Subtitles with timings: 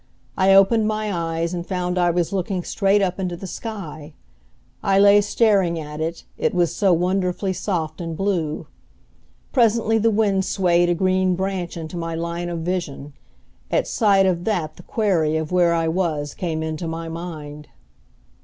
[0.35, 4.15] I opened my eyes and found I was looking straight up into the sky.
[4.81, 8.65] I lay staring at it, it was so wonderfully soft and blue.
[9.51, 13.13] Presently the wind swayed a green branch into my line of vision;
[13.69, 17.67] at sight of that the query of where I was came into my mind.